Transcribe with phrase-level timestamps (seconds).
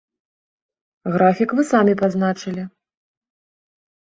[1.17, 2.63] Графік вы самі пазначылі.